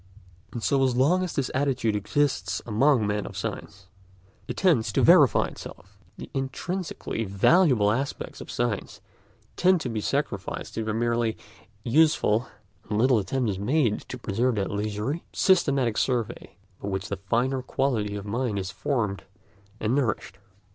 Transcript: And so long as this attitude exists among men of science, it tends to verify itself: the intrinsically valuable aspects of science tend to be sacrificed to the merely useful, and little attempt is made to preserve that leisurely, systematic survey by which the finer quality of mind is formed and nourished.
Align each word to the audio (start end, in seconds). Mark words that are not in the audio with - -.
And 0.51 0.63
so 0.63 0.79
long 0.79 1.21
as 1.23 1.33
this 1.35 1.51
attitude 1.53 1.95
exists 1.95 2.59
among 2.65 3.05
men 3.05 3.27
of 3.27 3.37
science, 3.37 3.85
it 4.47 4.57
tends 4.57 4.91
to 4.93 5.03
verify 5.03 5.45
itself: 5.45 5.95
the 6.17 6.27
intrinsically 6.33 7.23
valuable 7.25 7.91
aspects 7.91 8.41
of 8.41 8.49
science 8.49 8.99
tend 9.57 9.79
to 9.81 9.89
be 9.89 10.01
sacrificed 10.01 10.73
to 10.73 10.83
the 10.83 10.91
merely 10.95 11.37
useful, 11.83 12.47
and 12.89 12.97
little 12.97 13.19
attempt 13.19 13.51
is 13.51 13.59
made 13.59 13.99
to 14.09 14.17
preserve 14.17 14.55
that 14.55 14.71
leisurely, 14.71 15.23
systematic 15.33 15.97
survey 15.99 16.55
by 16.81 16.87
which 16.89 17.09
the 17.09 17.17
finer 17.29 17.61
quality 17.61 18.15
of 18.15 18.25
mind 18.25 18.57
is 18.57 18.71
formed 18.71 19.25
and 19.79 19.93
nourished. 19.93 20.39